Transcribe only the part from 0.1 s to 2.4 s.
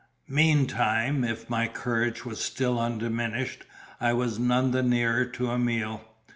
Meantime, if my courage